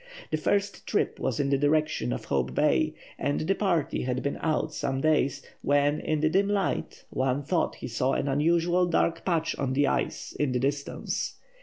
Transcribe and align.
The 0.31 0.37
first 0.37 0.87
trip 0.87 1.19
was 1.19 1.39
in 1.39 1.51
the 1.51 1.59
direction 1.59 2.11
of 2.11 2.25
Hope 2.25 2.55
Bay, 2.55 2.95
and 3.19 3.41
the 3.41 3.53
party 3.53 4.01
had 4.01 4.23
been 4.23 4.39
out 4.41 4.73
some 4.73 4.99
days 4.99 5.43
when, 5.61 5.99
in 5.99 6.21
the 6.21 6.29
dim 6.29 6.47
light, 6.49 7.05
one 7.11 7.43
thought 7.43 7.75
he 7.75 7.87
saw 7.87 8.13
an 8.13 8.27
unusual 8.27 8.87
dark 8.87 9.23
patch 9.23 9.55
on 9.59 9.73
the 9.73 9.85
ice 9.85 10.31
in 10.31 10.53
the 10.53 10.59
distance. 10.59 11.35